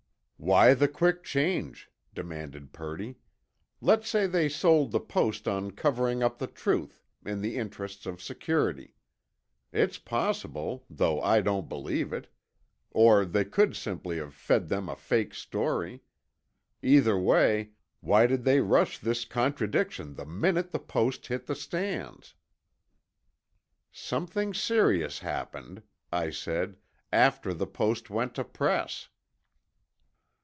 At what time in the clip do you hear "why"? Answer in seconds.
0.43-0.73, 17.99-18.25